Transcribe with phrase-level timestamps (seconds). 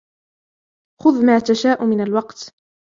[1.01, 2.53] خذ ما تشاء من الوقت.